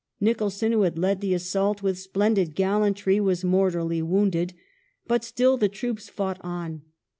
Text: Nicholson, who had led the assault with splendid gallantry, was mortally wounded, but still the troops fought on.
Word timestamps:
Nicholson, 0.19 0.71
who 0.71 0.81
had 0.81 0.97
led 0.97 1.21
the 1.21 1.31
assault 1.31 1.83
with 1.83 1.99
splendid 1.99 2.55
gallantry, 2.55 3.19
was 3.19 3.43
mortally 3.43 4.01
wounded, 4.01 4.53
but 5.05 5.23
still 5.23 5.57
the 5.57 5.69
troops 5.69 6.09
fought 6.09 6.41
on. 6.43 6.81